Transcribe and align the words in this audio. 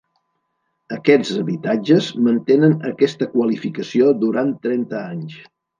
Aquests 0.97 1.33
habitatges 1.43 2.09
mantenen 2.29 2.75
aquesta 2.93 3.31
qualificació 3.37 4.13
durant 4.27 4.55
trenta 4.67 5.09
anys. 5.17 5.43